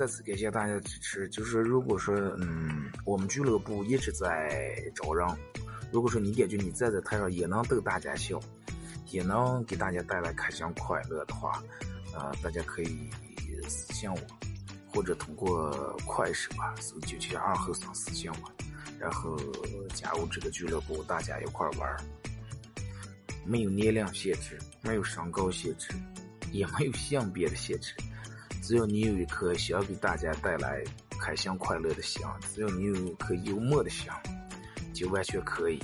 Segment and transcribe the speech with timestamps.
[0.00, 1.28] 再次感谢大家的支持。
[1.28, 5.28] 就是如果说，嗯，我们俱乐部一直在招人，
[5.92, 8.40] 如果说你感觉你站在台上也能逗大家笑，
[9.10, 11.62] 也能给大家带来开心快乐的话，
[12.14, 13.10] 呃，大家可以
[13.68, 14.18] 私信我，
[14.90, 15.70] 或者通过
[16.06, 18.50] 快手啊，搜九七二后三私信我，
[18.98, 19.36] 然后
[19.92, 21.96] 加入这个俱乐部，大家一块玩。
[23.44, 25.92] 没有年龄限制，没有身高限制，
[26.52, 27.92] 也没有性别的限制。
[28.70, 30.80] 只要你有一颗想给大家带来
[31.18, 32.22] 开心快乐的心，
[32.54, 34.08] 只要你有一颗幽默的心，
[34.94, 35.80] 就完全可以。